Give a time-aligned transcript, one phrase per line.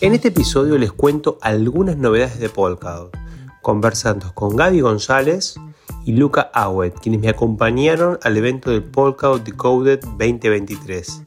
[0.00, 3.16] En este episodio les cuento algunas novedades de Polkadot,
[3.60, 5.56] conversando con Gaby González
[6.04, 11.22] y Luca Awet, quienes me acompañaron al evento del Polkadot Decoded 2023.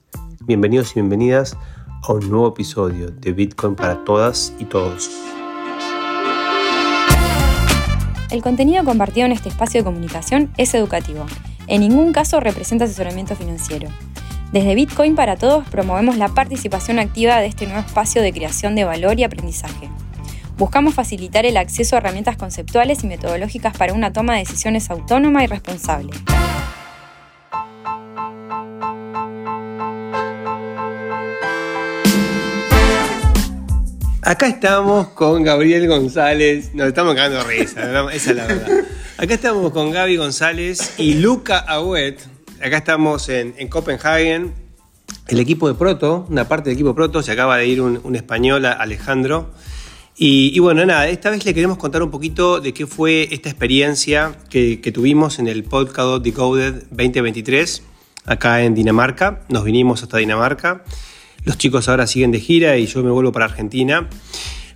[0.46, 1.58] Bienvenidos y bienvenidas
[2.04, 5.10] a un nuevo episodio de Bitcoin para todas y todos.
[8.32, 11.26] El contenido compartido en este espacio de comunicación es educativo.
[11.68, 13.90] En ningún caso representa asesoramiento financiero.
[14.52, 18.86] Desde Bitcoin para Todos promovemos la participación activa de este nuevo espacio de creación de
[18.86, 19.90] valor y aprendizaje.
[20.58, 25.44] Buscamos facilitar el acceso a herramientas conceptuales y metodológicas para una toma de decisiones autónoma
[25.44, 26.12] y responsable.
[34.22, 36.74] Acá estamos con Gabriel González.
[36.74, 38.68] Nos estamos cagando risa, esa es la verdad.
[39.18, 42.20] Acá estamos con Gaby González y Luca Agüet,
[42.64, 44.54] acá estamos en, Copenhagen.
[45.28, 48.66] El equipo de Proto, una parte del equipo Proto, se acaba de ir un, español,
[48.66, 49.52] Alejandro.
[50.20, 54.36] Y, bueno, nada, esta vez le queremos contar un poquito de qué fue esta experiencia
[54.50, 57.84] que, tuvimos en el Podcast Decoded 2023,
[58.26, 59.44] acá en Dinamarca.
[59.50, 60.84] Nos vinimos hasta Dinamarca.
[61.44, 64.10] Los chicos ahora siguen de gira y yo me vuelvo para Argentina.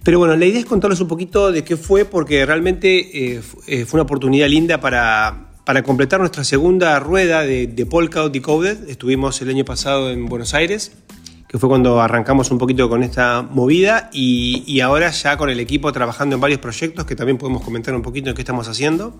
[0.04, 3.86] Pero bueno, la idea es contarles un poquito de qué fue, porque realmente eh, eh,
[3.86, 9.42] fue una oportunidad linda para, para completar nuestra segunda rueda de, de Polkadot Decoded, estuvimos
[9.42, 10.94] el año pasado en Buenos Aires,
[11.48, 15.92] que fue cuando arrancamos un poquito con esta movida y, ahora ya con el equipo
[15.92, 19.20] trabajando en varios proyectos que también podemos comentar un poquito en qué estamos haciendo.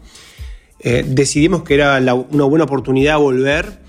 [0.80, 3.80] Eh, decidimos que era una buena oportunidad volver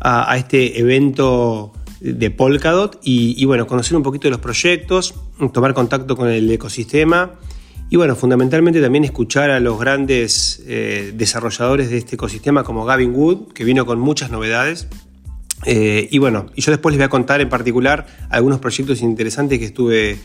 [0.00, 5.14] a, este evento de Polkadot y, y, bueno, conocer un poquito de los proyectos,
[5.52, 7.38] tomar contacto con el ecosistema
[7.90, 13.14] y bueno, fundamentalmente también escuchar a los grandes eh, desarrolladores de este ecosistema como Gavin
[13.14, 14.88] Wood, que vino con muchas novedades.
[15.66, 19.58] Eh, y bueno, y yo después les voy a contar en particular algunos proyectos interesantes
[19.58, 20.18] que estuve,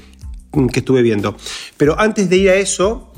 [0.72, 1.36] que estuve viendo.
[1.78, 3.12] Pero antes de ir a eso,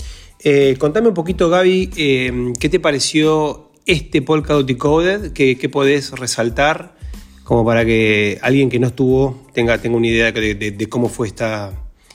[0.43, 6.95] eh, contame un poquito, Gaby, qué te pareció este Polkadot Decoded, qué, qué podés resaltar
[7.43, 11.73] como para que alguien que no estuvo tenga, tenga una idea de, cómo fue esta,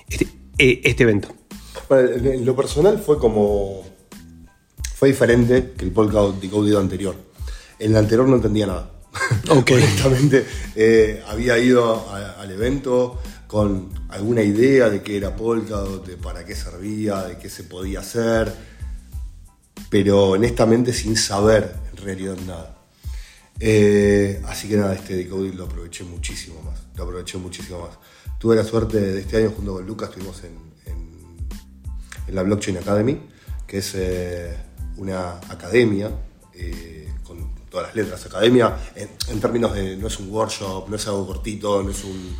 [0.08, 0.26] este,
[0.58, 1.34] este evento
[1.90, 3.84] en lo personal fue como.
[4.94, 7.14] Fue diferente que el Polkadot Decoded anterior.
[7.78, 8.90] En el anterior no entendía nada.
[9.50, 16.44] Honestamente, eh, había ido al evento con alguna idea de qué era Polkadot, de para
[16.44, 18.52] qué servía, de qué se podía hacer,
[19.90, 22.76] pero honestamente sin saber en realidad nada.
[23.58, 26.78] Eh, así que nada, este Decoded lo aproveché muchísimo más.
[26.96, 27.98] Lo aproveché muchísimo más.
[28.38, 30.65] Tuve la suerte de este año junto con Lucas, estuvimos en,
[32.26, 33.18] en la Blockchain Academy,
[33.66, 34.56] que es eh,
[34.96, 36.10] una academia
[36.54, 38.24] eh, con todas las letras.
[38.26, 42.36] Academia en, términos de no es un workshop, no es algo cortito, no es un.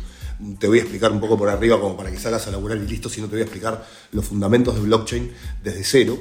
[0.59, 2.87] Te voy a explicar un poco por arriba como para que salgas a laburar y
[2.87, 5.31] listo, sino te voy a explicar los fundamentos de blockchain
[5.63, 6.17] desde cero.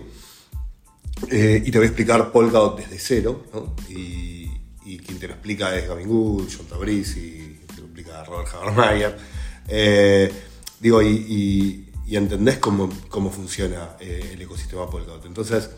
[1.30, 3.44] Eh, y te voy a explicar Polkadot desde cero.
[3.88, 4.46] Y,
[5.04, 9.16] quien te lo explica es Gavin Good, John Tabrizi, te lo explica Robert Habermeyer.
[10.80, 15.26] digo, y y entendés cómo, cómo funciona eh, el ecosistema Polkadot.
[15.26, 15.70] Entonces,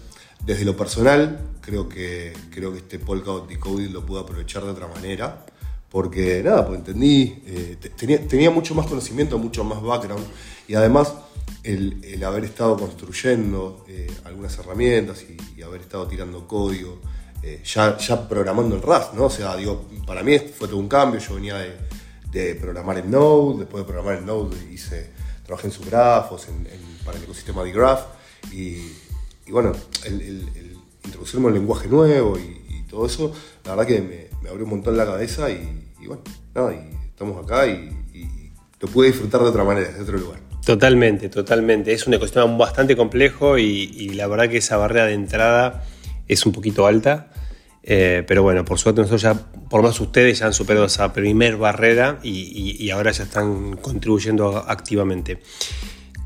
[0.44, 4.88] desde lo personal, creo que, creo que este Polkadot Decoding lo pude aprovechar de otra
[4.88, 5.46] manera,
[5.88, 10.26] porque nada, pues entendí, eh, tenía, tenía mucho más conocimiento, mucho más background,
[10.68, 11.14] y además
[11.62, 16.98] el, el haber estado construyendo eh, algunas herramientas y, haber estado tirando código,
[17.62, 19.24] ya, ya programando en Rust, ¿no?
[19.24, 21.76] O sea, digo, para mí fue todo un cambio, yo venía de,
[22.30, 25.10] de programar en Node, después de programar en Node hice
[25.48, 26.46] trabajé en sus grafos,
[27.06, 28.02] para el ecosistema de Graph.
[28.52, 28.92] Y,
[29.50, 29.72] bueno,
[30.04, 30.46] el,
[31.04, 32.56] introducirme un lenguaje nuevo y,
[32.88, 36.22] todo eso, la verdad que me, abrió un montón la cabeza y, bueno,
[36.54, 37.94] nada, y estamos acá y,
[38.80, 40.38] lo pude disfrutar de otra manera, de otro lugar.
[40.64, 41.92] Totalmente, totalmente.
[41.92, 45.84] Es un ecosistema bastante complejo y, la verdad que esa barrera de entrada
[46.28, 47.30] es un poquito alta.
[47.90, 49.34] Eh, pero bueno, por suerte nosotros ya,
[49.70, 55.40] por más ustedes ya han superado esa primer barrera y, ahora ya están contribuyendo activamente.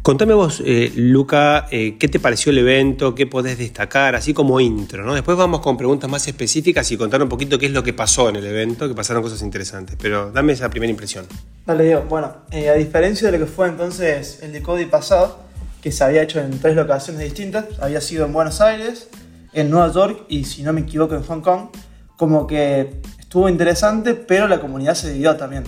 [0.03, 4.59] Contame vos, eh, Luca, eh, qué te pareció el evento, qué podés destacar, así como
[4.59, 5.14] intro, ¿no?
[5.14, 8.29] Después vamos con preguntas más específicas y contar un poquito qué es lo que pasó
[8.29, 11.26] en el evento, que pasaron cosas interesantes, pero dame esa primera impresión.
[11.65, 12.03] Dale, Diego.
[12.08, 15.38] Bueno, a diferencia de lo que fue entonces el de Cody pasado,
[15.81, 19.08] que se había hecho en tres locaciones distintas, había sido en Buenos Aires,
[19.53, 21.69] en Nueva York y si no me equivoco en Hong Kong,
[22.17, 25.65] como que estuvo interesante, pero la comunidad se dividió también.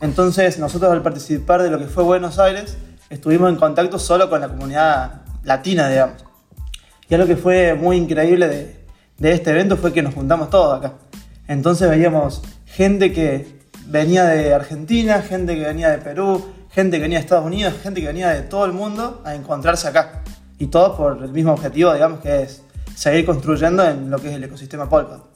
[0.00, 2.76] Entonces nosotros al participar de lo que fue Buenos Aires,
[3.10, 6.24] estuvimos en contacto solo con la comunidad latina, digamos.
[7.08, 8.76] Y algo que fue muy increíble
[9.18, 10.94] de, este evento fue que nos juntamos todos acá.
[11.48, 17.18] Entonces veíamos gente que venía de Argentina, gente que venía de Perú, gente que venía
[17.18, 20.22] de Estados Unidos, gente que venía de todo el mundo a encontrarse acá.
[20.58, 22.62] Y todos por el mismo objetivo, digamos, que es
[22.96, 25.30] seguir construyendo en lo que es el ecosistema Polkadot.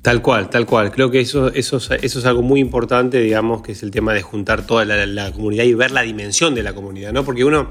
[0.00, 0.92] Tal cual, tal cual.
[0.92, 4.22] Creo que eso, eso, eso es algo muy importante, digamos, que es el tema de
[4.22, 7.24] juntar toda la, comunidad y ver la dimensión de la comunidad, ¿no?
[7.24, 7.68] Porque uno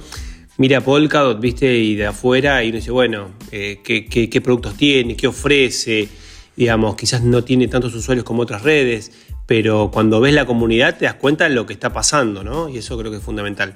[0.58, 5.16] mira Polkadot, viste, y de afuera y uno dice, bueno, eh, ¿qué, qué, productos tiene?
[5.16, 6.10] ¿Qué ofrece?
[6.58, 9.14] Digamos, quizás no tiene tantos usuarios como otras redes,
[9.46, 12.70] pero cuando ves la comunidad te das cuenta de lo que está pasando, ¿no?
[12.70, 13.76] Y eso creo que es fundamental.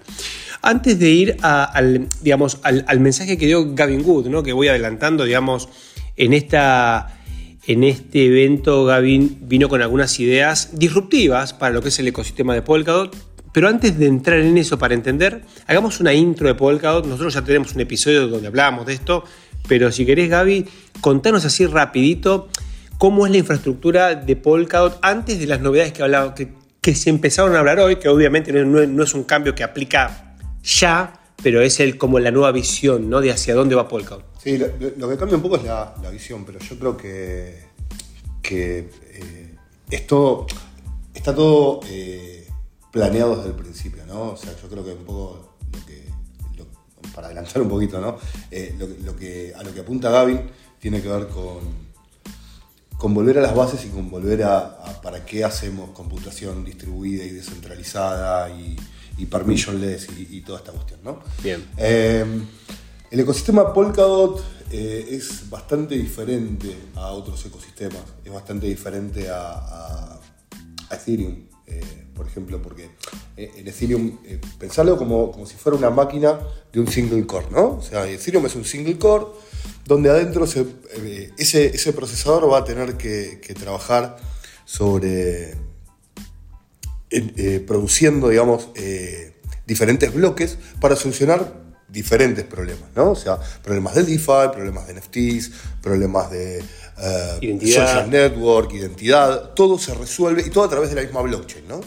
[0.62, 4.44] Antes de ir al, digamos, al, mensaje que dio Gavin Wood, ¿no?
[4.44, 5.70] Que voy adelantando, digamos,
[6.16, 7.16] en esta
[7.68, 12.56] en este evento Gavin vino con algunas ideas disruptivas para lo que es el ecosistema
[12.56, 13.16] de Polkadot.
[13.52, 17.06] Pero antes de entrar en eso para entender, hagamos una intro de Polkadot.
[17.06, 19.24] Nosotros ya tenemos un episodio donde hablábamos de esto,
[19.68, 20.66] pero si querés Gaby,
[21.00, 22.50] contanos así rapidito
[23.00, 27.56] cómo es la infraestructura de Polkadot antes de las novedades que, hablaba, que, se empezaron
[27.56, 31.98] a hablar hoy, que obviamente no, es un cambio que aplica ya, pero es el,
[31.98, 33.22] como la nueva visión ¿no?
[33.22, 34.26] de hacia dónde va Polkadot.
[34.44, 37.64] Sí, lo, que cambia un poco es la, visión, pero yo creo que,
[38.42, 39.56] que eh,
[39.90, 42.48] está todo eh,
[42.92, 44.32] planeado desde el principio, ¿no?
[44.32, 46.04] O sea, yo creo que un poco lo que,
[47.16, 48.18] para adelantar un poquito, ¿no?
[48.52, 50.42] Eh, lo, que, a lo que apunta Gavin
[50.80, 51.89] tiene que ver con,
[53.00, 57.32] con volver a las bases y con volver a, para qué hacemos computación distribuida y
[57.32, 58.78] descentralizada y,
[59.26, 61.20] permissionless y, y, toda esta cuestión, ¿no?
[61.44, 61.66] Bien.
[63.12, 64.40] El ecosistema Polkadot
[64.72, 70.20] eh, es bastante diferente a otros ecosistemas, es bastante diferente a,
[70.92, 71.82] Ethereum, eh,
[72.16, 72.90] por ejemplo, porque
[73.38, 74.18] eh, en Ethereum,
[74.58, 76.40] pensarlo como, como si fuera una máquina
[76.72, 77.78] de un single core, ¿no?
[77.78, 79.26] O sea, Ethereum es un single core
[79.86, 80.66] donde adentro ese,
[81.38, 84.18] ese, procesador va a tener que, trabajar
[84.66, 85.56] sobre
[87.66, 88.70] produciendo, digamos,
[89.66, 93.12] diferentes bloques para solucionar diferentes problemas, ¿no?
[93.12, 95.52] O sea, problemas de DeFi, problemas de NFTs,
[95.82, 96.64] problemas de
[97.00, 101.68] uh, social network, identidad, todo se resuelve y todo a través de la misma blockchain,
[101.68, 101.82] ¿no?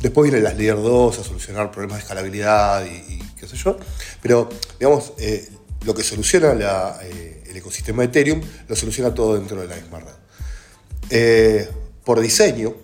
[0.00, 3.76] Después vienen las Layer 2 a solucionar problemas de escalabilidad y, qué sé yo,
[4.20, 4.48] pero
[4.78, 5.48] digamos, eh,
[5.84, 10.00] lo que soluciona eh, el ecosistema de Ethereum lo soluciona todo dentro de la misma
[10.00, 11.68] red.
[12.04, 12.74] por diseño,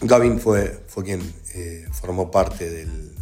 [0.00, 1.20] Gavin fue, fue quien
[1.92, 3.12] formó parte del,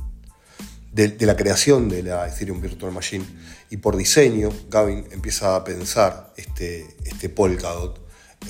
[0.92, 3.24] de, la creación de la Ethereum Virtual Machine
[3.70, 8.00] y por diseño, Gavin empieza a pensar este, este Polkadot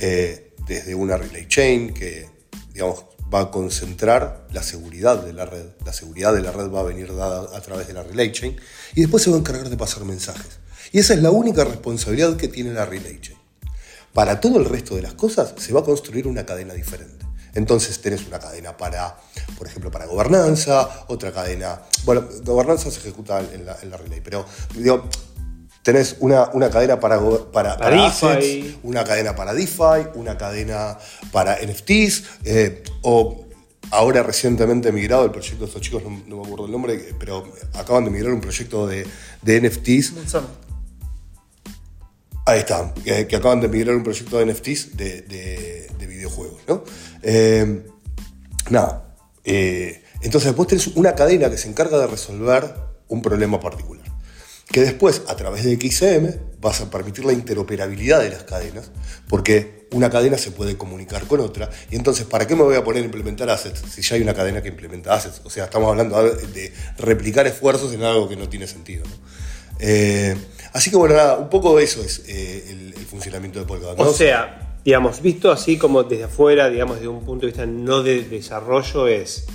[0.01, 2.29] eh, desde una relay chain que,
[2.73, 5.67] digamos, va a concentrar la seguridad de la red.
[5.85, 8.57] La seguridad de la red va a venir dada a través de la relay chain
[8.95, 10.59] y después se va a encargar de pasar mensajes.
[10.93, 13.39] Y esa es la única responsabilidad que tiene la relay chain.
[14.13, 17.20] Para todo el resto de las cosas se va a construir una cadena diferente.
[17.55, 19.17] Entonces tenés una cadena para,
[19.59, 24.45] por ejemplo, para gobernanza, otra cadena, bueno, gobernanza se ejecuta en la, en relay, pero
[24.75, 25.09] digo,
[25.83, 27.21] tenés una, una cadena para,
[27.53, 30.99] para, assets, una cadena para DeFi, una cadena
[31.33, 33.47] para NFTs, eh, o
[33.91, 38.05] ahora recientemente migrado el proyecto de estos chicos, no, me acuerdo el nombre, pero acaban
[38.05, 39.07] de migrar un proyecto de,
[39.43, 40.15] de NFTs.
[42.47, 46.85] Ahí está, que, acaban de migrar un proyecto de NFTs de, de videojuegos, ¿no?
[47.23, 47.83] Eh,
[48.69, 49.15] nada.
[49.45, 52.75] Eh, entonces después tenés una cadena que se encarga de resolver
[53.09, 54.05] un problema particular.
[54.71, 58.93] Que después, a través de XM, vas a permitir la interoperabilidad de las cadenas,
[59.29, 61.69] porque una cadena se puede comunicar con otra.
[61.91, 64.35] Y entonces, ¿para qué me voy a poner a implementar assets si ya hay una
[64.35, 65.41] cadena que implementa assets?
[65.43, 69.03] O sea, estamos hablando de replicar esfuerzos en algo que no tiene sentido.
[69.81, 70.37] Eh,
[70.73, 73.99] así que bueno, nada, un poco eso es el, funcionamiento de Polkadot.
[73.99, 78.03] O sea, digamos, visto así como desde afuera, digamos, desde un punto de vista no
[78.03, 79.47] de desarrollo, es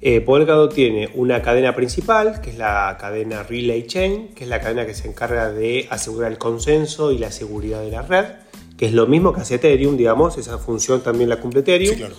[0.00, 4.60] eh, Polkadot tiene una cadena principal, que es la cadena Relay Chain, que es la
[4.60, 8.24] cadena que se encarga de asegurar el consenso y la seguridad de la red,
[8.76, 12.10] que es lo mismo que hace Ethereum, digamos, esa función también la cumple Ethereum.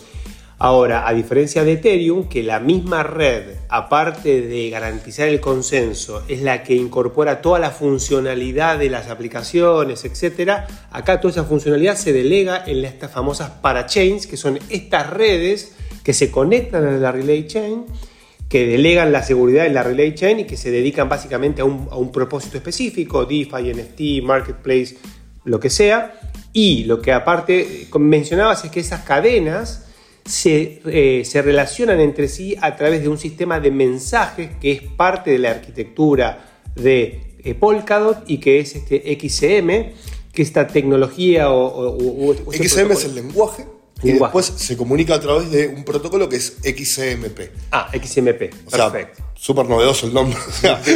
[0.63, 6.41] Ahora, a diferencia de Ethereum, que la misma red, aparte de garantizar el consenso, es
[6.41, 12.13] la que incorpora toda la funcionalidad de las aplicaciones, etc., acá toda esa funcionalidad se
[12.13, 17.45] delega en estas famosas parachains, que son estas redes que se conectan a la relay
[17.45, 17.83] chain,
[18.47, 22.09] que delegan la seguridad en la relay chain y que se dedican básicamente a un,
[22.13, 24.95] propósito específico, DeFi, NFT, Marketplace,
[25.43, 26.13] lo que sea.
[26.53, 29.82] Y lo que aparte mencionabas es que esas cadenas
[30.45, 35.31] eh, se, relacionan entre sí a través de un sistema de mensajes que es parte
[35.31, 39.93] de la arquitectura de eh, Polkadot y que es este XCM,
[40.31, 42.33] que esta tecnología o...
[42.51, 43.65] XCM es el lenguaje.
[44.03, 47.51] Y después se comunica a través de un protocolo que es XCMP.
[47.71, 48.53] Ah, XMP.
[48.65, 49.23] O Perfecto.
[49.35, 50.37] Súper novedoso el nombre.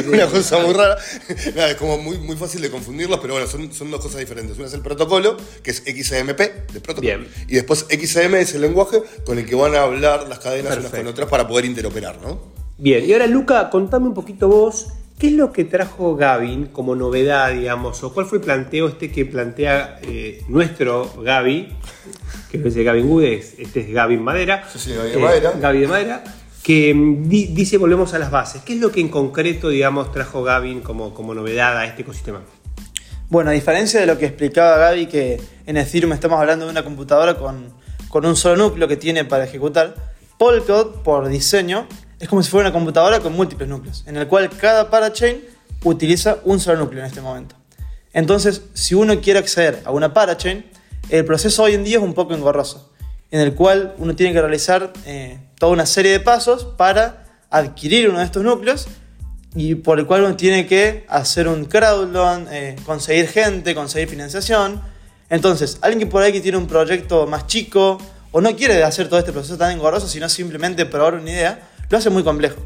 [0.08, 0.98] una cosa muy rara.
[1.28, 4.58] es como muy, muy fácil de confundirlos, pero bueno, son, son dos cosas diferentes.
[4.58, 7.02] Una es el protocolo, que es XCMP, de protocolo.
[7.02, 7.28] Bien.
[7.48, 10.92] Y después XCM es el lenguaje con el que van a hablar las cadenas unas
[10.92, 12.58] con otras para poder interoperar, ¿no?
[12.78, 16.96] Bien, y ahora Luca, contame un poquito vos ¿Qué es lo que trajo Gavin como
[16.96, 18.04] novedad, digamos?
[18.04, 21.70] ¿O cuál fue el planteo este que plantea eh, nuestro Gaby?
[22.52, 24.64] Que no es de Gavin Wood, este es Gavin Madera.
[24.72, 25.54] Sí, sí, Gaby de Madera.
[25.60, 26.24] Gaby de Madera.
[26.62, 28.62] Que mm, dice, volvemos a las bases.
[28.62, 32.42] ¿Qué es lo que en concreto, digamos, trajo Gavin como, como novedad a este ecosistema?
[33.30, 36.84] Bueno, a diferencia de lo que explicaba Gaby, que en Ethereum estamos hablando de una
[36.84, 37.74] computadora con,
[38.10, 39.96] con un solo núcleo que tiene para ejecutar,
[40.38, 41.88] Polkadot, por diseño,
[42.20, 45.44] es como si fuera una computadora con múltiples núcleos, en el cual cada parachain
[45.84, 47.56] utiliza un solo núcleo en este momento.
[48.14, 50.66] Entonces, si uno quiere acceder a una parachain,
[51.10, 52.92] el proceso hoy en día es un poco engorroso,
[53.32, 58.10] en el cual uno tiene que realizar eh, toda una serie de pasos para adquirir
[58.10, 58.88] uno de estos núcleos
[59.56, 64.82] y por el cual uno tiene que hacer un crowdloan, eh, conseguir gente, conseguir financiación.
[65.30, 67.98] Entonces, alguien que por ahí que tiene un proyecto más chico
[68.32, 71.98] o no quiere hacer todo este proceso tan engorroso, sino simplemente probar una idea, lo
[71.98, 72.58] hace muy complejo.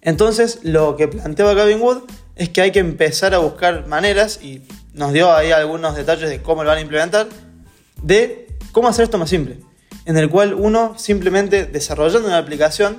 [0.00, 2.02] Entonces, lo que planteaba Gavin Wood
[2.36, 6.42] es que hay que empezar a buscar maneras, y nos dio ahí algunos detalles de
[6.42, 7.28] cómo lo van a implementar,
[8.02, 9.58] de cómo hacer esto más simple,
[10.04, 12.98] en el cual uno simplemente desarrollando una aplicación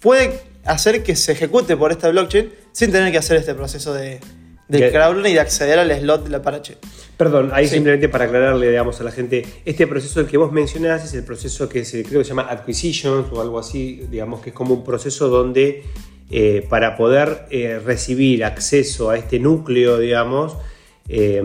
[0.00, 4.20] puede hacer que se ejecute por esta blockchain sin tener que hacer este proceso de,
[4.68, 6.78] de crowdloan y de acceder al slot de la parachain.
[7.16, 11.04] Perdón, ahí simplemente para aclararle digamos, a la gente, este proceso del que vos mencionás
[11.04, 14.50] es el proceso que se, creo que se llama acquisitions o algo así, digamos que
[14.50, 15.84] es como un proceso donde
[16.30, 20.56] eh, para poder eh, recibir acceso a este núcleo, digamos,
[21.08, 21.42] eh,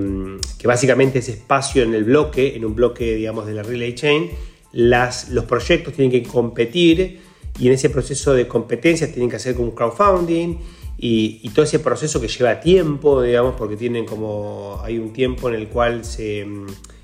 [0.58, 4.30] que básicamente es espacio en el bloque, en un bloque, digamos, de la relay chain,
[4.72, 7.20] las, los proyectos tienen que competir
[7.60, 10.58] y en ese proceso de competencia tienen que hacer como un crowdfunding
[10.98, 15.56] y, todo ese proceso que lleva tiempo, digamos, porque tienen como, hay un tiempo en
[15.56, 16.46] el cual se,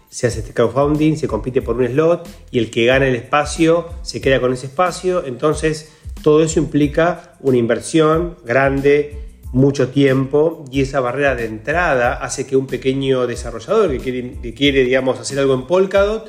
[0.10, 3.88] se hace este crowdfunding, se compite por un slot y el que gana el espacio
[4.02, 5.92] se queda con ese espacio, entonces
[6.24, 9.20] todo eso implica una inversión grande,
[9.52, 14.54] mucho tiempo y esa barrera de entrada hace que un pequeño desarrollador que quiere, que
[14.56, 16.28] quiere digamos, hacer algo en Polkadot,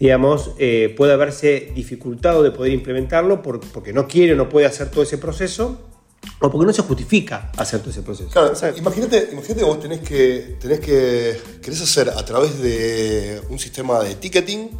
[0.00, 4.90] digamos, eh, pueda verse dificultado de poder implementarlo porque no quiere o no puede hacer
[4.90, 5.93] todo ese proceso
[6.40, 8.28] o porque no se justifica hacer todo ese proceso.
[8.30, 13.58] Claro, imagínate, imagínate que vos tenés que, tenés que, querés hacer a través de un
[13.58, 14.70] sistema de ticketing,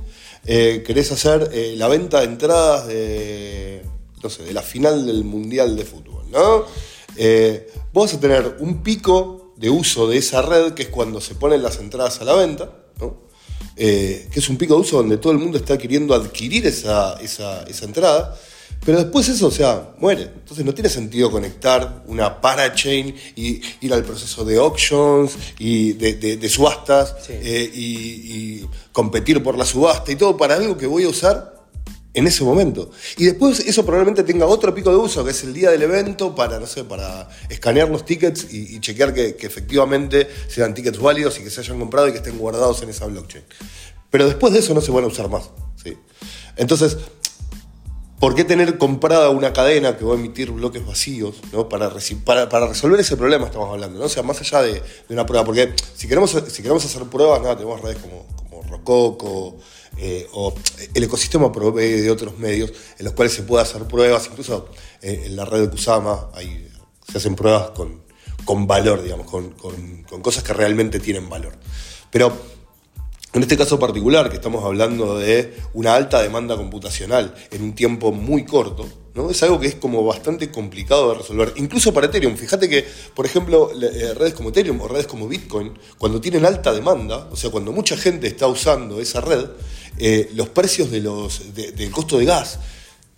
[0.46, 3.82] eh, querés hacer eh, la venta de entradas de,
[4.22, 6.64] no sé, de la final del Mundial de Fútbol, ¿no?
[7.16, 11.20] Eh, vos vas a tener un pico de uso de esa red, que es cuando
[11.20, 12.70] se ponen las entradas a la venta,
[13.00, 13.24] ¿no?
[13.76, 17.62] que es un pico de uso donde todo el mundo está queriendo adquirir esa, esa,
[17.64, 18.36] esa entrada.
[18.84, 20.22] Pero después eso, o sea, muere.
[20.22, 26.48] Entonces no tiene sentido conectar una parachain y ir al proceso de auctions y de,
[26.48, 31.54] subastas eh, y, competir por la subasta y todo para algo que voy a usar
[32.12, 32.90] en ese momento.
[33.16, 36.34] Y después eso probablemente tenga otro pico de uso, que es el día del evento,
[36.34, 41.40] para, no sé, para escanear los tickets y, chequear que, que, efectivamente sean tickets válidos
[41.40, 43.44] y que se hayan comprado y que estén guardados en esa blockchain.
[44.10, 45.50] Pero después de eso no se van a usar más.
[45.82, 45.96] ¿sí?
[46.56, 46.96] Entonces,
[48.24, 51.68] ¿Por qué tener comprada una cadena que va a emitir bloques vacíos ¿no?
[51.68, 51.90] para,
[52.48, 53.98] para, resolver ese problema estamos hablando?
[53.98, 54.06] ¿no?
[54.06, 57.54] O sea, más allá de, una prueba, porque si queremos, si queremos hacer pruebas, nada,
[57.54, 59.58] tenemos redes como, como Rococo
[59.98, 60.54] eh, o
[60.94, 64.70] el ecosistema provee de otros medios en los cuales se puede hacer pruebas, incluso
[65.02, 66.30] eh, en la red de Kusama
[67.06, 68.04] se hacen pruebas con,
[68.46, 71.52] con valor, digamos, con, con, con cosas que realmente tienen valor.
[72.10, 72.32] Pero
[73.34, 78.12] en este caso particular, que estamos hablando de una alta demanda computacional en un tiempo
[78.12, 79.28] muy corto, ¿no?
[79.28, 82.36] es algo que es como bastante complicado de resolver, incluso para Ethereum.
[82.36, 86.72] Fíjate que, por ejemplo, eh, redes como Ethereum o redes como Bitcoin, cuando tienen alta
[86.72, 89.46] demanda, o sea, cuando mucha gente está usando esa red,
[89.98, 92.60] eh, los precios de los, del costo de gas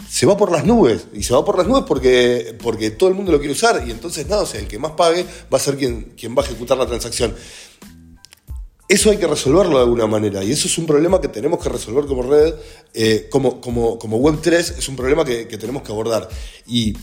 [0.08, 1.06] se va por las nubes.
[1.12, 3.82] Y se va por las nubes porque, porque todo el mundo lo quiere usar.
[3.86, 6.42] Y entonces, nada, o sea, el que más pague va a ser quien, quien va
[6.42, 7.34] a ejecutar la transacción.
[8.88, 11.68] Eso hay que resolverlo de alguna manera y eso es un problema que tenemos que
[11.68, 12.54] resolver como red,
[12.94, 16.28] eh, como, como, como Web3 es un problema que, tenemos que abordar.
[16.68, 16.96] Y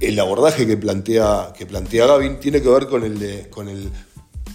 [0.00, 3.90] el abordaje que plantea, que plantea Gavin tiene que ver con el, de, con el,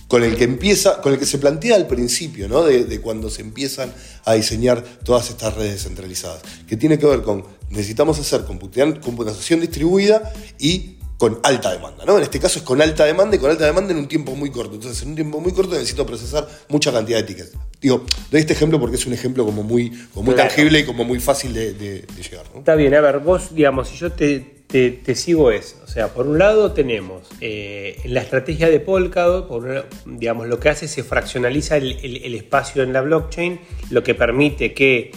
[0.08, 2.64] con el que empieza, con el que se plantea al principio, ¿no?
[2.64, 3.92] de, de, cuando se empiezan
[4.26, 10.32] a diseñar todas estas redes centralizadas, que tiene que ver con necesitamos hacer computación distribuida
[10.60, 12.18] y con alta demanda, ¿no?
[12.18, 14.50] En este caso es con alta demanda y con alta demanda en un tiempo muy
[14.50, 14.74] corto.
[14.74, 17.52] Entonces, en un tiempo muy corto necesito procesar mucha cantidad de tickets.
[17.80, 21.04] Digo, doy este ejemplo porque es un ejemplo como muy, como muy tangible y como
[21.04, 22.48] muy fácil de, llegar.
[22.58, 26.26] Está bien, a ver, vos, digamos, si yo te, te, sigo eso, o sea, por
[26.26, 31.04] un lado tenemos eh, la estrategia de Polkadot, por, digamos, lo que hace es se
[31.04, 33.60] fraccionaliza el, el espacio en la blockchain,
[33.92, 35.12] lo que permite que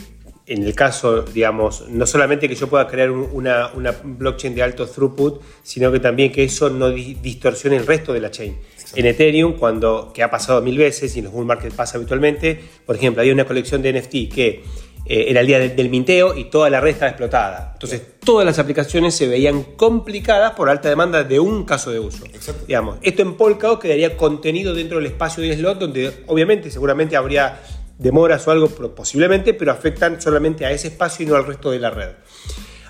[0.47, 3.71] en el caso, digamos, no solamente que yo pueda crear una,
[4.03, 8.31] blockchain de alto throughput, sino que también que eso no distorsione el resto de la
[8.31, 8.59] chain.
[8.95, 12.61] En Ethereum, cuando, que ha pasado mil veces y en los bull market pasa habitualmente,
[12.85, 14.63] por ejemplo, había una colección de NFT que
[15.07, 17.71] eh, era el día del, minteo y toda la red estaba explotada.
[17.75, 22.25] Entonces, todas las aplicaciones se veían complicadas por alta demanda de un caso de uso.
[22.67, 27.61] Digamos, esto en Polkadot quedaría contenido dentro del espacio de slot, donde obviamente, seguramente habría
[27.99, 31.79] demoras o algo posiblemente, pero afectan solamente a ese espacio y no al resto de
[31.79, 32.11] la red.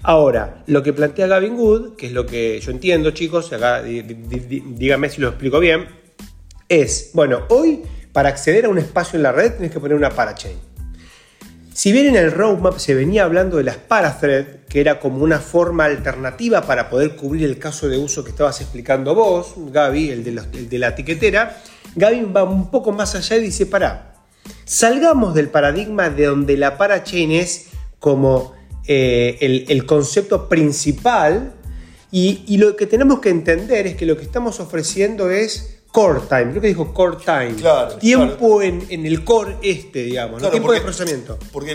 [0.02, 5.08] Ahora, lo que plantea Gavin Wood, que es lo que yo entiendo, chicos, acá díganme
[5.08, 5.86] si lo explico bien,
[6.68, 7.82] es, bueno, hoy
[8.12, 10.56] para acceder a un espacio en la red tienes que poner una parachain.
[11.72, 15.40] Si bien en el roadmap se venía hablando de las parathread, que era como una
[15.40, 20.22] forma alternativa para poder cubrir el caso de uso que estabas explicando vos, Gaby, el
[20.22, 21.60] de, el de la etiquetera,
[21.96, 24.13] Gavin va un poco más allá y dice, para,
[24.64, 28.54] Salgamos del paradigma de donde la parachain es como
[28.86, 31.54] eh, el, concepto principal
[32.10, 36.50] y, lo que tenemos que entender es que lo que estamos ofreciendo es core time,
[36.50, 37.54] creo que dijo core time,
[38.00, 41.38] tiempo En, el core este, digamos, tiempo de procesamiento.
[41.50, 41.74] Porque,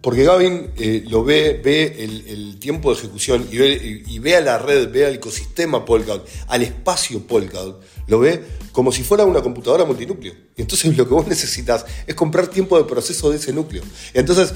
[0.00, 4.40] porque Gavin eh, lo ve, ve el, tiempo de ejecución y ve, y ve, a
[4.40, 9.40] la red, ve al ecosistema Polkadot, al espacio Polkadot, lo ve como si fuera una
[9.40, 10.34] computadora multinúcleo.
[10.56, 13.82] Y entonces lo que vos necesitas es comprar tiempo de proceso de ese núcleo.
[14.12, 14.52] Entonces,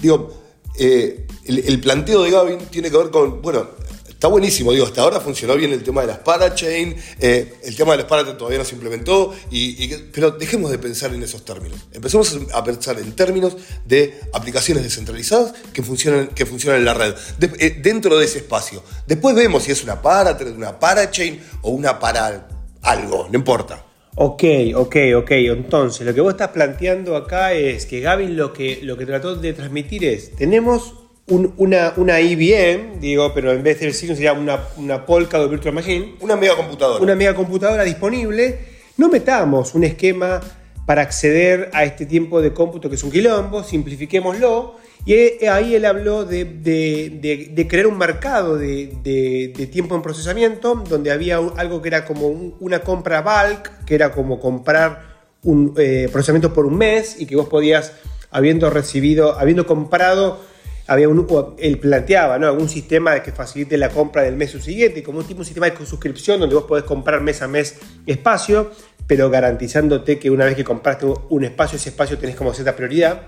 [0.00, 0.42] digo,
[0.78, 3.68] eh, el, planteo de Gavin tiene que ver con, bueno,
[4.08, 7.92] está buenísimo, digo, hasta ahora funcionó bien el tema de las parachain, eh, el tema
[7.92, 11.78] de las parachain todavía no se implementó, y, pero dejemos de pensar en esos términos.
[11.92, 17.14] Empecemos a pensar en términos de aplicaciones descentralizadas que funcionan, que funcionan en la red,
[17.58, 18.82] eh, dentro de ese espacio.
[19.06, 23.82] Después vemos si es una parachain, una parachain o una para algo, no importa.
[24.18, 25.30] Ok, ok, ok.
[25.30, 29.36] Entonces, lo que vos estás planteando acá es que Gaby lo que, lo que trató
[29.36, 30.94] de transmitir es, tenemos
[31.28, 36.14] una, una IBM, digo, pero en vez de decir sería una, una Polkadot Virtual Machine.
[36.20, 37.02] Una mega computadora.
[37.02, 38.58] Una mega computadora disponible.
[38.96, 40.40] No metamos un esquema
[40.86, 44.76] para acceder a este tiempo de cómputo que es un quilombo, simplifiquémoslo.
[45.04, 51.82] Y ahí él habló de, crear un mercado de, tiempo en procesamiento, donde había algo
[51.82, 56.76] que era como una compra bulk, que era como comprar un eh, procesamiento por un
[56.76, 57.92] mes y que vos podías,
[58.30, 60.40] habiendo recibido, habiendo comprado,
[60.86, 61.26] había un,
[61.58, 62.46] él planteaba ¿no?
[62.46, 65.84] algún sistema que facilite la compra del mes siguiente, como un tipo de sistema de
[65.84, 68.70] suscripción donde vos podés comprar mes a mes espacio,
[69.06, 73.22] pero garantizándote que una vez que compraste un espacio, ese espacio tenés como cierta prioridad.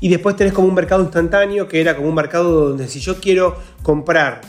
[0.00, 3.20] Y después tenés como un mercado instantáneo, que era como un mercado donde si yo
[3.20, 4.40] quiero comprar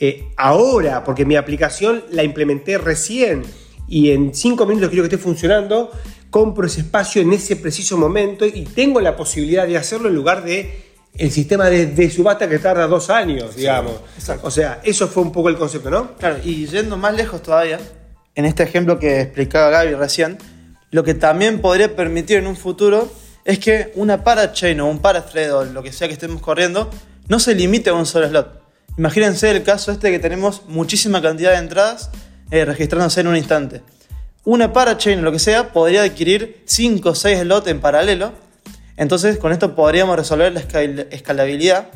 [0.00, 3.42] eh, ahora, porque mi aplicación la implementé recién
[3.86, 5.90] y en cinco minutos quiero que esté funcionando,
[6.30, 10.42] compro ese espacio en ese preciso momento y tengo la posibilidad de hacerlo en lugar
[10.42, 10.83] de
[11.16, 13.94] el sistema de, subasta que tarda dos años, digamos.
[14.42, 16.16] o sea, eso fue un poco el concepto, ¿no?
[16.16, 17.78] Claro, y yendo más lejos todavía,
[18.34, 20.38] en este ejemplo que explicaba Gaby recién,
[20.90, 23.10] lo que también podría permitir en un futuro
[23.44, 26.90] es que una parachain o un parathread o lo que sea que estemos corriendo
[27.28, 28.62] no se limite a un solo slot.
[28.96, 32.10] Imagínense el caso este que tenemos muchísima cantidad de entradas
[32.50, 33.82] eh, registrándose en un instante.
[34.44, 38.32] Una parachain o lo que sea podría adquirir 5 o 6 slots en paralelo.
[38.96, 40.60] Entonces con esto podríamos resolver la
[41.10, 41.88] escalabilidad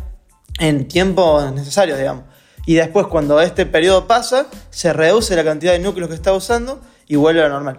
[0.58, 2.24] en tiempos necesarios, digamos.
[2.66, 6.80] Y después cuando este periodo pasa, se reduce la cantidad de núcleos que está usando
[7.06, 7.78] y vuelve a lo normal.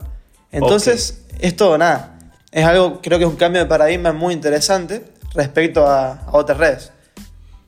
[0.51, 2.17] Entonces, esto nada,
[2.51, 5.03] es algo, creo que es un cambio de paradigma muy interesante
[5.35, 6.91] respecto a, otras redes.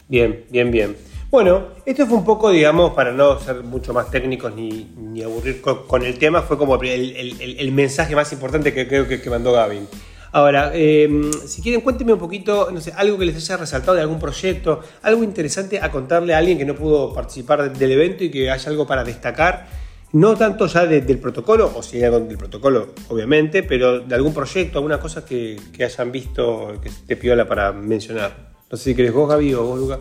[0.07, 0.97] Bien, bien, bien.
[1.29, 6.03] Bueno, esto fue un poco, digamos, para no ser mucho más técnicos ni, aburrir con,
[6.03, 9.87] el tema, fue como el, mensaje más importante que creo que, mandó Gavin.
[10.31, 14.01] Ahora, em, si quieren, cuéntenme un poquito, no sé, algo que les haya resaltado de
[14.01, 18.31] algún proyecto, algo interesante a contarle a alguien que no pudo participar del evento y
[18.31, 19.67] que haya algo para destacar
[20.13, 24.33] no tanto ya del protocolo, o si hay algo del protocolo, obviamente, pero de algún
[24.33, 28.51] proyecto, alguna cosa que, hayan visto que te piola para mencionar.
[28.69, 29.99] No sé si querés vos, Gaby, o vos, Luca.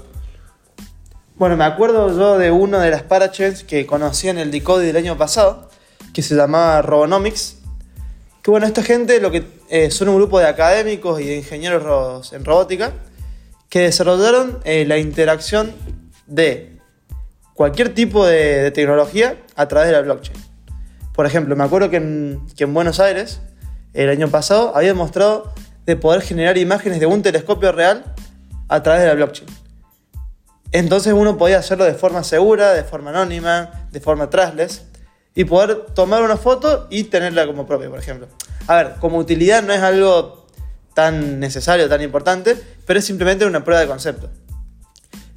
[1.37, 4.97] Bueno, me acuerdo yo de una de las parachains que conocí en el Decode del
[4.97, 5.71] año pasado,
[6.13, 7.60] que se llamaba Robonomics.
[8.43, 12.33] Que bueno, esta gente lo que eh, son un grupo de académicos y de ingenieros
[12.33, 12.93] en robótica
[13.69, 15.73] que desarrollaron eh, la interacción
[16.27, 16.79] de
[17.55, 20.39] cualquier tipo de, tecnología a través de la blockchain.
[21.15, 23.41] Por ejemplo, me acuerdo que en, Buenos Aires,
[23.93, 25.53] el año pasado, había demostrado
[25.85, 28.15] de poder generar imágenes de un telescopio real
[28.69, 29.49] a través de la blockchain.
[30.73, 34.90] Entonces uno podía hacerlo de forma segura, de forma anónima, de forma trashless
[35.35, 38.29] y poder tomar una foto y tenerla como propia, por ejemplo.
[38.67, 40.47] A ver, como utilidad no es algo
[40.95, 44.29] tan necesario, tan importante, pero es simplemente una prueba de concepto.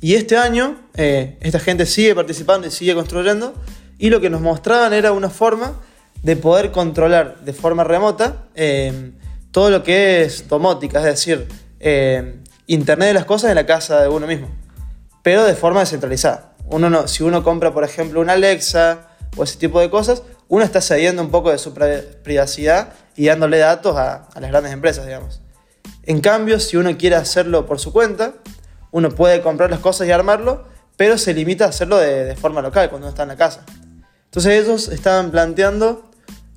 [0.02, 3.54] Y este año eh, esta gente sigue participando y sigue construyendo
[3.98, 5.80] y lo que nos mostraban era una forma
[6.24, 9.12] de poder controlar de forma remota eh,
[9.52, 11.48] todo lo que es domótica, es decir,
[11.80, 14.50] eh, Internet de las cosas en la casa de uno mismo,
[15.22, 16.54] pero de forma descentralizada.
[16.66, 20.64] Uno no, si uno compra, por ejemplo, una Alexa o ese tipo de cosas, uno
[20.64, 25.42] está cediendo un poco de su privacidad y dándole datos a, las grandes empresas, digamos.
[26.04, 28.34] En cambio, si uno quiere hacerlo por su cuenta,
[28.92, 30.66] uno puede comprar las cosas y armarlo,
[30.98, 33.66] pero se limita a hacerlo de, forma local cuando uno está en la casa.
[34.26, 36.10] Entonces ellos estaban planteando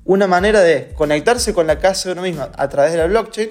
[0.05, 3.49] una manera de conectarse con la casa de uno mismo a través de la blockchain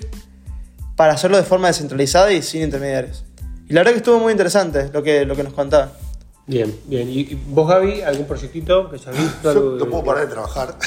[0.97, 3.25] para hacerlo de forma descentralizada y sin intermediarios.
[3.69, 5.93] Y la verdad que estuvo muy interesante lo que, lo que nos contaba.
[6.47, 7.09] Bien, bien.
[7.11, 9.53] ¿Y vos, Gaby, algún proyectito que ya visto?
[9.53, 10.79] Yo no puedo parar de trabajar.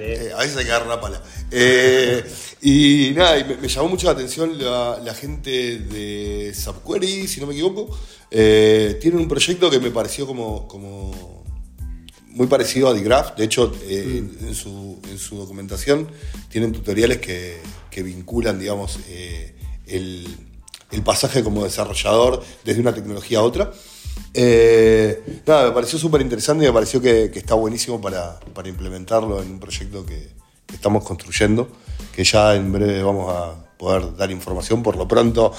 [0.00, 1.20] Eh, a veces hay que dar la pala.
[1.50, 2.24] Eh,
[2.62, 7.90] y nada, me, llamó mucho la atención la, gente de Subquery, si no me equivoco.
[8.30, 11.38] Eh, tienen un proyecto que me pareció como, como
[12.38, 13.36] muy parecido a Digraph.
[13.36, 15.00] De hecho, eh, en, su,
[15.32, 16.08] documentación
[16.48, 17.60] tienen tutoriales que,
[18.02, 19.56] vinculan, digamos, eh,
[20.90, 23.72] el, pasaje como desarrollador desde una tecnología a otra.
[24.34, 29.52] Eh, nada, me pareció súper interesante y me pareció que, está buenísimo para, implementarlo en
[29.52, 30.36] un proyecto que,
[30.72, 31.68] estamos construyendo,
[32.14, 34.82] que ya en breve vamos a poder dar información.
[34.82, 35.52] Por lo pronto,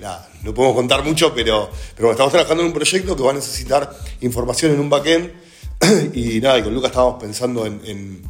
[0.00, 3.34] nada, no podemos contar mucho, pero, pero estamos trabajando en un proyecto que va a
[3.34, 5.30] necesitar información en un backend
[6.14, 8.22] y nada, y con Lucas estábamos pensando en,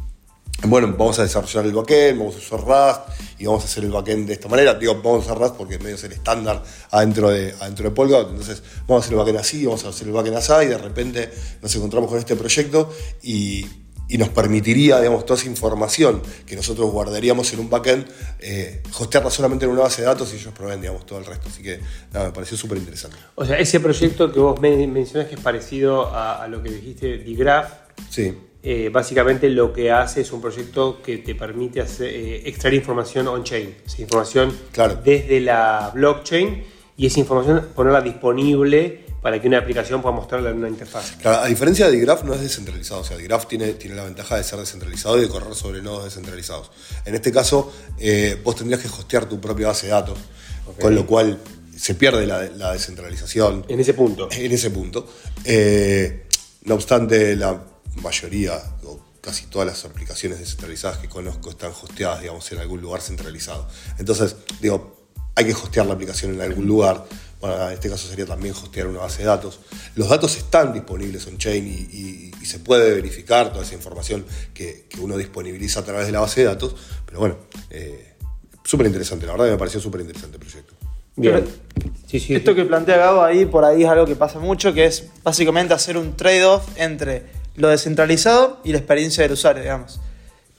[0.65, 3.91] bueno, vamos a desarrollar el backend, vamos a usar Rust y vamos a hacer el
[3.91, 4.73] backend de esta manera.
[4.75, 8.29] Digo, vamos a usar Rust porque medio es el estándar adentro de, adentro de Polkadot.
[8.29, 10.77] Entonces, vamos a hacer el backend así, vamos a hacer el backend así y de
[10.77, 13.65] repente nos encontramos con este proyecto y,
[14.17, 18.05] nos permitiría, digamos, toda esa información que nosotros guardaríamos en un backend,
[18.41, 21.49] eh, hostearla solamente en una base de datos y ellos proveen, digamos, todo el resto.
[21.49, 21.79] Así que,
[22.11, 23.17] nada, me pareció súper interesante.
[23.33, 27.71] O sea, ese proyecto que vos mencionás que es parecido a, lo que dijiste, Digraph.
[28.11, 28.35] Sí.
[28.65, 33.27] Eh, básicamente lo que hace es un proyecto que te permite hacer, eh, extraer información
[33.27, 35.01] on-chain, información claro.
[35.03, 36.63] desde la blockchain
[36.95, 41.17] y esa información ponerla disponible para que una aplicación pueda mostrarla en una interfaz.
[41.25, 44.43] a diferencia de Digraph no es descentralizado, o sea, Digraph tiene, tiene la ventaja de
[44.43, 46.71] ser descentralizado y de correr sobre nodos descentralizados.
[47.03, 50.17] En este caso, eh, vos tendrías que hostear tu propia base de datos,
[50.79, 51.37] con lo cual
[51.75, 53.65] se pierde la, descentralización.
[53.67, 54.29] En ese punto.
[54.31, 55.05] En ese punto.
[55.43, 56.27] Eh,
[56.63, 62.51] no obstante, la mayoría, o casi todas las aplicaciones descentralizadas que conozco están hosteadas, digamos,
[62.51, 63.67] en algún lugar centralizado.
[63.97, 67.05] Entonces, digo, hay que hostear la aplicación en algún lugar
[67.43, 69.59] bueno, en este caso sería también hostear una base de datos.
[69.95, 75.81] Los datos están disponibles on-chain y, se puede verificar toda esa información que, uno disponibiliza
[75.81, 76.75] a través de la base de datos,
[77.05, 77.35] pero bueno,
[77.69, 78.13] eh,
[78.63, 80.73] súper interesante, la verdad me pareció súper interesante el proyecto.
[81.17, 81.45] Bien.
[82.11, 85.73] Esto que plantea Gabo ahí, por ahí es algo que pasa mucho, que es básicamente
[85.73, 87.23] hacer un trade-off entre
[87.55, 89.99] lo descentralizado y la experiencia del usuario, digamos.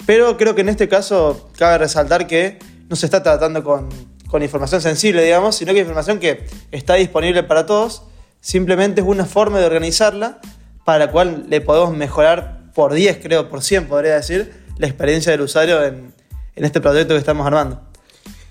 [0.07, 3.89] Pero creo que en este caso cabe resaltar que no se está tratando con
[4.35, 8.03] con información sensible, digamos, sino que información que está disponible para todos.
[8.41, 10.41] Simplemente es una forma de organizarla
[10.85, 15.31] para la cual le podemos mejorar por 10, creo, por 100, podría decir, la experiencia
[15.31, 16.13] del usuario en,
[16.57, 17.81] este proyecto que estamos armando.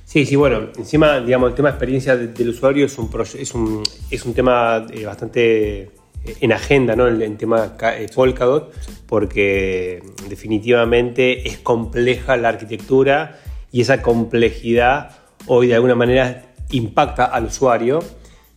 [0.05, 3.83] Sí, sí, bueno, encima, digamos, el tema de experiencia del usuario es un, es un,
[4.09, 5.91] es un tema eh, bastante
[6.25, 7.07] en agenda, ¿no?
[7.07, 8.73] El, tema eh, Polkadot,
[9.07, 13.39] porque definitivamente es compleja la arquitectura
[13.71, 15.11] y esa complejidad
[15.47, 17.99] hoy de alguna manera impacta al usuario,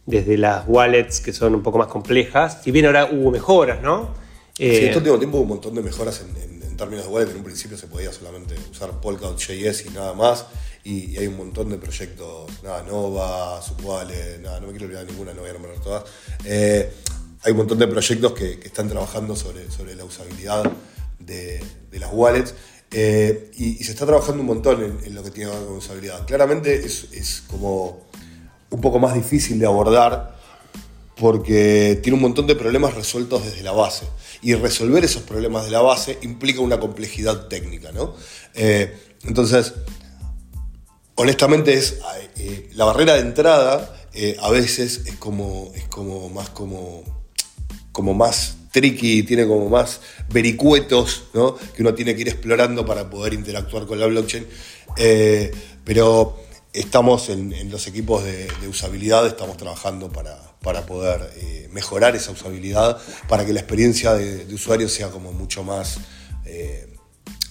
[0.05, 4.15] desde las wallets que son un poco más complejas, si bien ahora hubo mejoras, ¿no?
[4.57, 7.39] sí, este eh, último tiempo hubo un montón de mejoras en, términos de wallet, en
[7.39, 10.47] un principio se podía solamente usar Polkadot.js y nada más,
[10.85, 15.33] y, hay un montón de proyectos, nada, Nova, Subwallet, nada, no me quiero olvidar ninguna,
[15.33, 16.05] no voy a nombrar todas.
[16.45, 16.93] Eh,
[17.47, 20.69] hay un montón de proyectos que, están trabajando sobre, sobre la usabilidad
[21.21, 22.55] de, las wallets.
[22.91, 26.27] Eh, y, se está trabajando un montón en, lo que tiene que ver con usabilidad.
[26.27, 28.05] Claramente es, como
[28.71, 30.37] un poco más difícil de abordar
[31.17, 34.07] porque tiene un montón de problemas resueltos desde la base.
[34.43, 38.17] Y resolver esos problemas de la base implica una complejidad técnica, ¿no?
[38.55, 39.73] Eh, entonces,
[41.15, 42.01] honestamente, es
[42.39, 43.93] eh, la barrera de entrada
[44.41, 47.26] a veces es como, es como más como
[47.97, 51.57] como más tricky, tiene como más vericuetos, ¿no?
[51.57, 54.47] Que uno tiene que ir explorando para poder interactuar con la blockchain.
[54.99, 55.51] Eh,
[55.83, 56.37] pero
[56.75, 62.99] estamos en, los equipos de, usabilidad, estamos trabajando para, para poder eh, mejorar esa usabilidad,
[63.29, 65.97] para que la experiencia de, usuario sea como mucho más,
[66.45, 66.87] eh,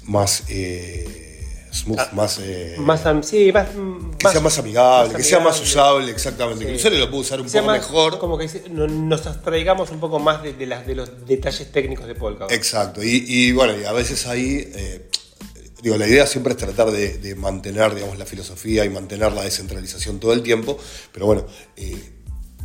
[0.04, 0.44] más
[1.76, 2.40] smooth, ah, más,
[2.78, 3.68] más, sí, más,
[4.18, 7.42] que sea más amigable, que sea más usable, exactamente, que el usuario lo pueda usar
[7.42, 8.20] un poco mejor.
[8.20, 12.52] Como que nos abstraigamos un poco más de, las, de los detalles técnicos de Polkadot.
[12.52, 14.72] Exacto, y, y bueno, y a veces ahí
[15.86, 20.20] digo, la idea siempre es tratar de, mantener, digamos, la filosofía y mantener la descentralización
[20.20, 20.80] todo el tiempo,
[21.12, 22.14] pero bueno, eh,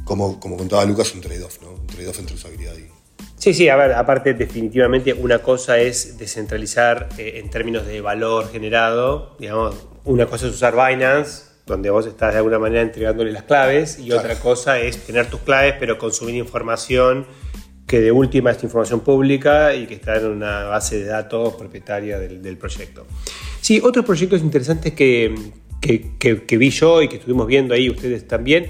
[0.04, 1.72] como, como contaba Lucas, un trade-off, ¿no?
[1.72, 2.99] Un trade-off entre usabilidad y...
[3.40, 8.52] Sí, sí, a ver, aparte definitivamente una cosa es descentralizar eh, en términos de valor
[8.52, 13.44] generado, digamos, una cosa es usar Binance, donde vos estás de alguna manera entregándole las
[13.44, 17.24] claves, y otra cosa es tener tus claves, pero consumir información
[17.86, 22.18] que de última es información pública y que está en una base de datos propietaria
[22.18, 23.06] del, proyecto.
[23.62, 25.34] Sí, otros proyectos interesantes que,
[25.80, 28.66] que, vi yo y que estuvimos viendo ahí ustedes también,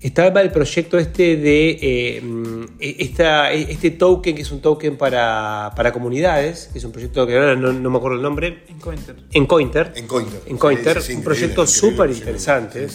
[0.00, 5.92] estaba el proyecto este de eh, esta, este token, que es un token para, para,
[5.92, 8.64] comunidades, que es un proyecto que ahora no, me acuerdo el nombre.
[8.68, 9.16] En Cointer.
[9.32, 9.92] En Cointer.
[9.96, 10.42] En Cointer.
[10.46, 12.86] En Cointer, un proyecto súper interesante.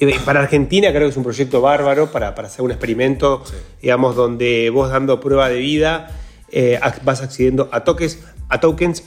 [0.00, 3.42] Eh, para Argentina creo que es un proyecto bárbaro para, hacer un experimento,
[3.80, 6.10] digamos, donde vos dando prueba de vida
[6.50, 9.04] eh, vas accediendo a, toques, a tokens,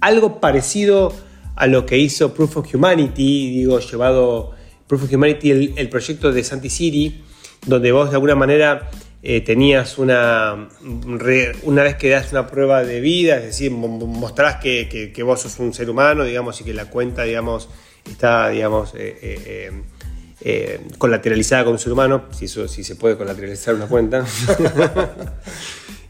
[0.00, 1.12] algo parecido
[1.56, 4.52] a lo que hizo Proof of Humanity, digo, llevado
[4.86, 7.22] Proof of Humanity, el, proyecto de Santi City,
[7.66, 8.90] donde vos de alguna manera
[9.22, 10.68] eh, tenías una,
[11.62, 15.58] una vez que das una prueba de vida, es decir, mostrás que, que, vos sos
[15.58, 17.68] un ser humano, digamos, y que la cuenta, digamos,
[18.10, 23.86] está, digamos, eh, colateralizada con un ser humano, si, eso, si se puede colateralizar una
[23.86, 24.24] cuenta.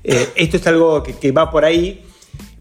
[0.04, 2.04] Eh, esto es algo que, va por ahí,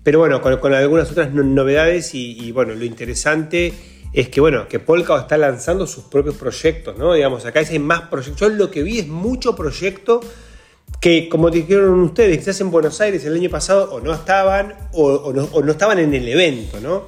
[0.02, 3.74] pero bueno, con, algunas otras novedades y, bueno, lo interesante
[4.14, 7.14] es que bueno, que Polkadot está lanzando sus propios proyectos, ¿no?
[7.14, 8.40] Digamos, acá hay más proyectos.
[8.40, 10.22] Yo lo que vi es mucho proyecto
[11.00, 15.34] que, como dijeron ustedes, quizás en Buenos Aires el año pasado o no estaban o,
[15.34, 17.04] no, o no, estaban en el evento, ¿no?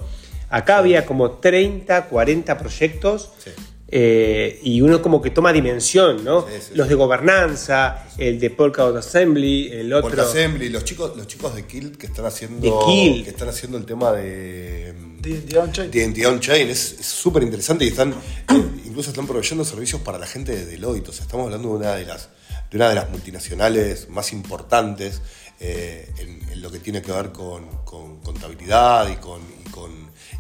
[0.50, 3.52] Acá había como 30, 40 proyectos sí.
[3.88, 6.46] Eh, y uno como que toma dimensión, ¿no?
[6.74, 10.10] los de gobernanza, el de Polkadot Assembly, el otro.
[10.10, 12.84] Polkadot Assembly, los chicos, los chicos de Kill que están haciendo.
[12.88, 14.94] Que están haciendo el tema de.
[15.26, 16.14] Identidad on-chain.
[16.14, 16.70] De on-chain.
[16.70, 18.12] Es súper interesante y están.
[18.12, 21.10] Eh, incluso están proveyendo servicios para la gente de Deloitte.
[21.10, 22.30] O sea, estamos hablando de una de las,
[22.72, 25.22] de una de las multinacionales más importantes
[25.60, 29.56] eh, en, lo que tiene que ver con, con contabilidad y con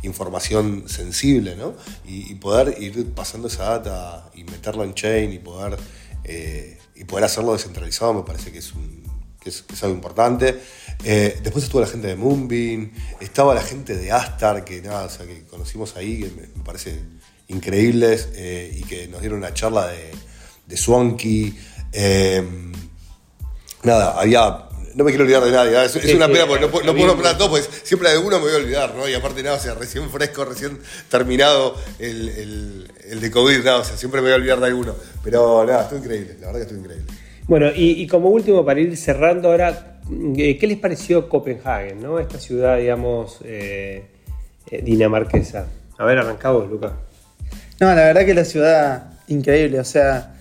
[0.06, 1.76] información sensible, ¿no?
[2.06, 5.78] Y, poder ir pasando esa data y meterla en chain y poder,
[6.24, 8.74] eh, y poder hacerlo descentralizado me parece que es,
[9.46, 10.60] es, algo importante.
[11.04, 15.10] Eh, después estuvo la gente de Moonbeam, estaba la gente de Astar, que nada, o
[15.10, 17.00] sea, que conocimos ahí, que me, parece
[17.48, 20.12] increíbles, eh, y que nos dieron una charla de,
[20.66, 21.58] de Swanky.
[23.84, 25.78] nada, había no me quiero olvidar de nadie.
[25.78, 25.86] ¿eh?
[25.86, 28.54] Es, una pena porque no, no puedo nombrar todo, pues siempre de uno me voy
[28.54, 29.08] a olvidar, ¿no?
[29.08, 30.80] Y aparte nada, o sea, recién fresco, recién
[31.10, 34.96] terminado el, de COVID, nada, o sea, siempre me voy a olvidar de alguno.
[35.22, 37.25] Pero nada, estuvo increíble, la verdad que estuvo increíble.
[37.48, 40.00] Bueno, y, como último, para ir cerrando ahora,
[40.38, 42.20] eh, ¿qué les pareció Copenhague, ¿no?
[42.20, 44.06] Esta ciudad, digamos, eh,
[44.84, 45.68] dinamarquesa.
[45.98, 46.94] A ver, arrancamos, Lucas.
[47.80, 50.36] No, la verdad que la ciudad increíble, o sea,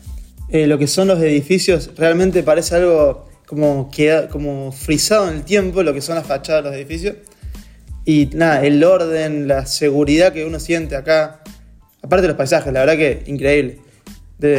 [0.51, 5.83] lo que son los edificios realmente parece algo como, queda, como frisado en el tiempo
[5.83, 7.17] lo que son las fachadas de los edificios.
[8.05, 11.41] Y nada, el orden, la seguridad que uno siente acá.
[12.03, 13.79] Aparte de los paisajes, la verdad que increíble.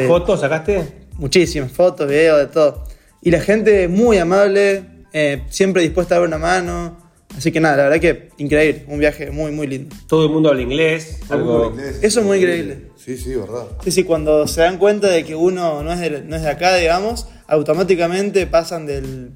[0.07, 1.04] ¿Fotos sacaste?
[1.17, 2.83] Muchísimas, fotos, videos, de todo.
[3.21, 6.97] Y la gente muy amable, eh, siempre dispuesta a dar una mano.
[7.35, 9.95] Así que nada, la verdad que increíble, un viaje muy, muy lindo.
[10.07, 11.19] Todo el mundo habla inglés.
[11.29, 11.75] Algo...
[12.01, 12.91] Eso es muy increíble.
[12.95, 13.65] Sí, sí, verdad.
[13.83, 16.49] Sí, sí, cuando se dan cuenta de que uno no es de, no es de
[16.49, 19.31] acá, digamos, automáticamente pasan del,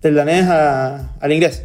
[0.00, 1.62] del danés al inglés.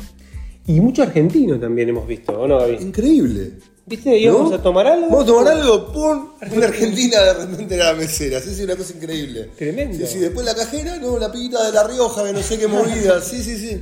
[0.65, 3.53] Y mucho argentino también hemos visto, ¿o no, Increíble.
[3.89, 4.19] ¿Viste?
[4.19, 5.07] ¿Íbamos a tomar algo?
[5.07, 6.29] Vamos a tomar algo, ¡pum!
[6.55, 8.39] Una argentina de repente era la mesera.
[8.39, 9.49] Sí, sí, una cosa increíble.
[9.57, 9.97] Tremendo.
[9.97, 12.67] Sí, sí, después la cajera, no, la pibita de La Rioja, que no sé qué
[12.67, 13.19] movida.
[13.19, 13.81] Sí, sí, sí.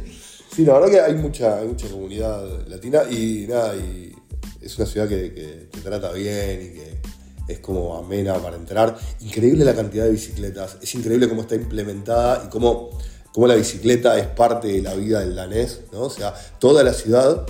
[0.56, 4.16] Sí, la verdad que hay mucha, mucha comunidad latina y nada, y
[4.62, 8.98] es una ciudad que, que te trata bien y que es como amena para entrar.
[9.20, 12.92] Increíble la cantidad de bicicletas, es increíble cómo está implementada y cómo,
[13.34, 16.04] cómo la bicicleta es parte de la vida del danés, ¿no?
[16.04, 17.46] O sea, toda la ciudad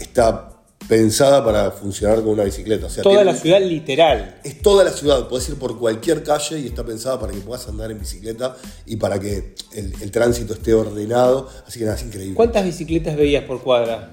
[0.00, 0.49] está
[0.90, 2.86] pensada para funcionar como una bicicleta.
[2.86, 4.40] O sea, Toda tiene- la ciudad literal.
[4.44, 7.66] Es toda la ciudad, podés ir por cualquier calle y está pensada para que puedas
[7.68, 11.48] andar en bicicleta y para que el, el tránsito esté ordenado.
[11.66, 12.34] Así que nada, es increíble.
[12.34, 14.10] ¿Cuántas bicicletas veías por cuadra?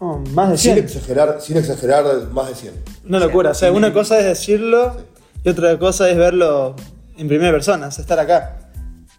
[0.00, 0.84] Oh, más de Sin 100.
[0.86, 2.72] exagerar, sin exagerar, más de 100.
[3.06, 3.50] Una locura.
[3.50, 4.96] O sea, una cosa es decirlo
[5.44, 6.74] y otra cosa es verlo
[7.18, 8.70] en primera persona, sea, estar acá.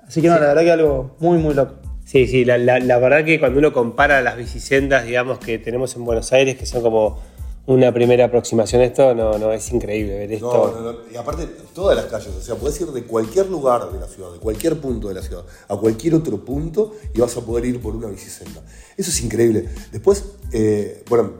[0.07, 1.75] Así que no, la verdad que algo muy, muy loco.
[2.11, 5.95] Sí, sí, la, la- la verdad que cuando uno compara las bicisendas, digamos, que tenemos
[5.95, 7.21] en Buenos Aires, que son como
[7.67, 10.73] una primera aproximación a esto, no, no, es increíble ver esto.
[10.75, 10.99] No, no, no.
[11.09, 14.33] Y aparte, todas las calles, o sea, podés ir de cualquier lugar de la ciudad,
[14.33, 17.79] de cualquier punto de la ciudad, a cualquier otro punto y vas a poder ir
[17.79, 18.61] por una bicisenda.
[18.97, 19.69] Eso es increíble.
[19.93, 21.35] Después, eh, bueno,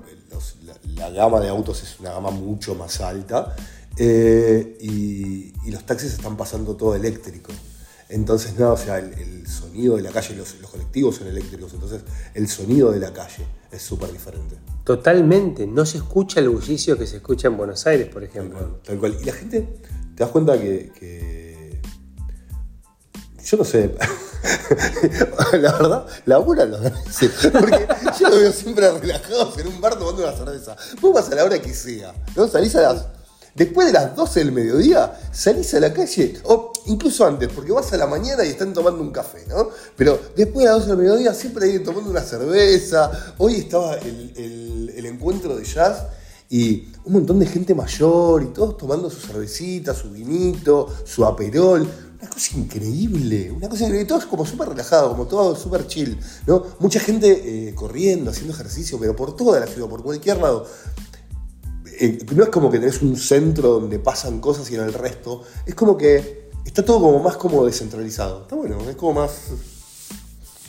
[0.96, 3.58] la, gama de autos es una gama mucho más alta
[3.98, 7.52] eh, y los taxis están pasando todo eléctrico.
[8.12, 11.74] Entonces, nada, o sea, el, el sonido de la calle, los, los colectivos son eléctricos,
[11.74, 12.02] entonces
[12.34, 14.58] el sonido de la calle es súper diferente.
[14.84, 18.58] Totalmente, no se escucha el bullicio que se escucha en Buenos Aires, por Tal ejemplo.
[18.60, 19.18] cual, tal cual.
[19.22, 19.62] Y la gente,
[20.16, 20.92] te das cuenta que.
[21.00, 21.82] que-
[23.46, 23.96] yo no sé.
[25.60, 27.32] la verdad, laburan los veces.
[27.52, 27.88] Porque
[28.20, 30.76] yo los veo siempre relajados en un bar tomando una cerveza.
[31.00, 32.14] Vos vas a la hora que sea.
[32.36, 32.48] ¿no?
[32.48, 33.06] Salís a las.
[33.54, 37.92] Después de las 12 del mediodía, salís a la calle, o incluso antes, porque vas
[37.92, 39.70] a la mañana y están tomando un café, ¿no?
[39.98, 43.12] Pero después de las 12 del mediodía siempre hay tomando una cerveza.
[43.38, 46.04] Hoy estaba el, encuentro de jazz
[46.50, 51.86] y un montón de gente mayor y todos tomando su cervecita, su vinito, su aperol.
[52.22, 54.08] Una cosa increíble, una cosa increíble.
[54.08, 56.64] Todo es como súper relajado, como todo súper chill, ¿no?
[56.80, 60.66] Mucha gente eh, corriendo, haciendo ejercicio, pero por toda la ciudad, por cualquier lado.
[62.36, 65.44] No es como que tenés un centro donde pasan cosas y en el resto.
[65.66, 68.42] Es como que está todo como más como descentralizado.
[68.42, 69.52] Está bueno, es como más...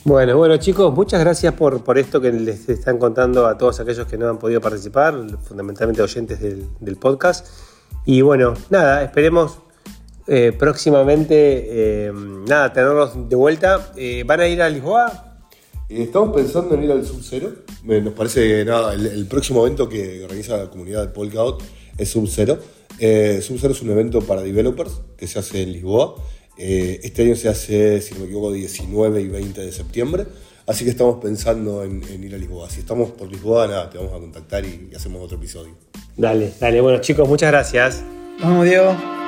[0.05, 4.05] Bueno, bueno chicos, muchas gracias por, por esto que les están contando a todos aquellos
[4.05, 7.47] que no han podido participar, fundamentalmente oyentes del, del podcast.
[8.05, 9.59] Y bueno, nada, esperemos
[10.27, 11.35] eh, próximamente,
[12.07, 13.91] eh, nada, tenerlos de vuelta.
[13.95, 15.32] Eh, ¿Van a ir a Lisboa?
[16.01, 17.53] Estamos pensando en ir al Sub-Zero.
[17.83, 21.61] Nos parece que nada, el, el próximo evento que organiza la comunidad de Polkadot
[21.97, 22.57] es Sub-Zero.
[22.99, 26.15] Eh, Sub-Zero es un evento para developers que se hace en Lisboa.
[26.57, 30.25] Eh, este año se hace, si no me equivoco, 19 y 20 de septiembre.
[30.65, 32.69] Así que estamos pensando en, en ir a Lisboa.
[32.69, 35.75] Si estamos por Lisboa, nada, te vamos a contactar y, y hacemos otro episodio.
[36.15, 38.03] Dale, dale, bueno chicos, muchas gracias.
[38.39, 39.22] Nos vemos, Diego.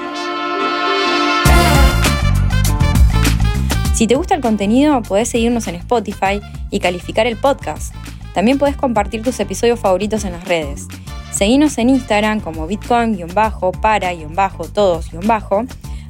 [3.95, 7.95] Si te gusta el contenido, podés seguirnos en Spotify y calificar el podcast.
[8.34, 10.86] También podés compartir tus episodios favoritos en las redes.
[11.31, 15.67] Seguinos en Instagram como bitcoin-para-todos-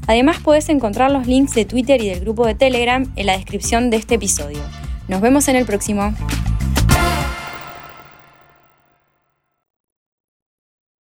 [0.08, 3.92] Además podés encontrar los links de Twitter y del grupo de Telegram en la descripción
[3.92, 4.62] de este episodio.
[5.08, 6.12] Nos vemos en el próximo.